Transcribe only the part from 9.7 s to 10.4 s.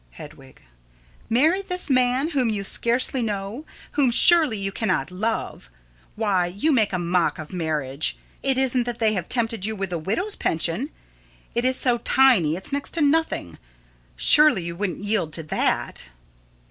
with the widow's